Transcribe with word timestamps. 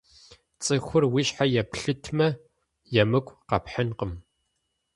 ЦӀыхур 0.63 1.03
уи 1.13 1.21
щхьэ 1.27 1.45
еплъытмэ, 1.61 2.27
емыкӀу 3.01 3.39
къэпхьынкъым. 3.49 4.11